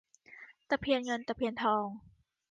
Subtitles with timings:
[0.69, 1.85] ตะเพียนเงินตะเพียนทอง